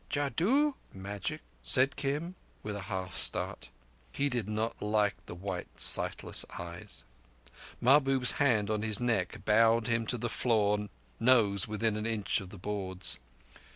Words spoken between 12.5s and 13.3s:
boards.